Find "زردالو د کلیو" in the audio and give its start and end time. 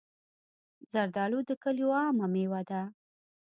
0.91-1.89